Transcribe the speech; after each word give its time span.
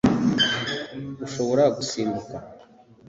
ushobora 1.25 1.63
gusimbuka 1.75 2.35